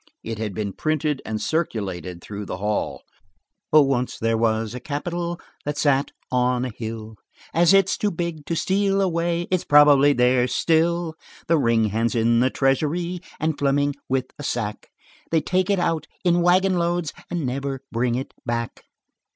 It 0.23 0.39
had 0.39 0.55
been 0.55 0.73
printed 0.73 1.21
and 1.27 1.39
circulated 1.39 2.23
through 2.23 2.47
the 2.47 2.57
hall. 2.57 3.03
"Oh, 3.71 3.83
once 3.83 4.17
there 4.17 4.35
was 4.35 4.73
a 4.73 4.79
capitol 4.79 5.39
That 5.63 5.77
sat 5.77 6.09
on 6.31 6.65
a 6.65 6.71
hill, 6.75 7.17
As 7.53 7.71
it's 7.71 7.99
too 7.99 8.09
big 8.09 8.47
to 8.47 8.55
steal 8.55 8.99
away 8.99 9.45
It's 9.51 9.63
probably 9.63 10.13
there 10.13 10.47
still. 10.47 11.13
The 11.45 11.59
ring's 11.59 11.91
hand 11.91 12.15
in 12.15 12.39
the 12.39 12.49
treasury 12.49 13.19
And 13.39 13.59
Fleming 13.59 13.93
with 14.09 14.25
a 14.39 14.43
sack. 14.43 14.89
They 15.29 15.39
take 15.39 15.69
it 15.69 15.77
out 15.77 16.07
in 16.23 16.41
wagon 16.41 16.79
loads 16.79 17.13
And 17.29 17.45
never 17.45 17.83
bring 17.91 18.15
it 18.15 18.33
back." 18.43 18.81